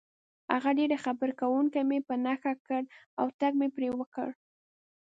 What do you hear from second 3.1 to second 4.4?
او ټک مې پرې وکړ.